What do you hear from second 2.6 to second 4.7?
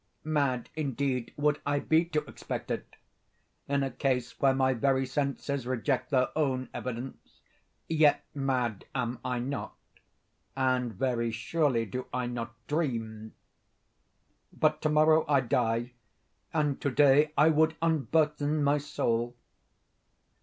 it, in a case where